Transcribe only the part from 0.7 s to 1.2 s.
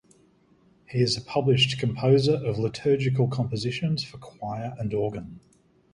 He is